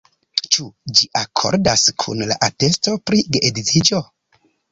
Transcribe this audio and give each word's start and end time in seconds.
Ĉu 0.55 0.63
ĝi 0.99 1.09
akordas 1.19 1.83
kun 2.05 2.25
la 2.31 2.39
atesto 2.47 2.95
pri 3.11 3.23
geedziĝo? 3.37 4.01